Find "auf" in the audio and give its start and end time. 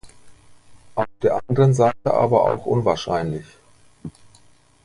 0.95-1.05